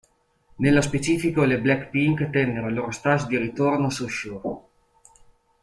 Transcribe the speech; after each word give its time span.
Nello 0.55 0.81
specifico, 0.81 1.43
le 1.43 1.59
Blackpink 1.59 2.31
tennero 2.31 2.69
il 2.69 2.73
loro 2.73 2.89
stage 2.89 3.27
di 3.27 3.37
ritorno 3.37 3.91
su 3.91 4.07
"Show! 4.07 4.69